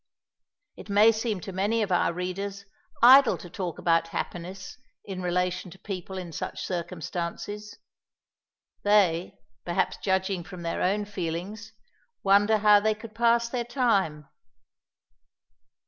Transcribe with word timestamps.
It 0.75 0.89
may 0.89 1.11
seem 1.11 1.41
to 1.41 1.51
many 1.51 1.83
of 1.83 1.91
our 1.91 2.11
readers 2.11 2.65
idle 3.03 3.37
to 3.37 3.51
talk 3.51 3.77
about 3.77 4.07
happiness 4.07 4.79
in 5.05 5.21
relation 5.21 5.69
to 5.69 5.77
people 5.77 6.17
in 6.17 6.31
such 6.31 6.65
circumstances. 6.65 7.77
They, 8.81 9.37
perhaps 9.63 9.97
judging 9.97 10.43
from 10.43 10.63
their 10.63 10.81
own 10.81 11.05
feelings, 11.05 11.73
wonder 12.23 12.57
how 12.57 12.79
they 12.79 12.95
could 12.95 13.13
pass 13.13 13.47
their 13.47 13.63
time. 13.63 14.27